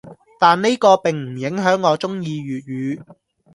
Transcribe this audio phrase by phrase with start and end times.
[0.39, 3.03] 但呢個並唔影響我中意粵語‘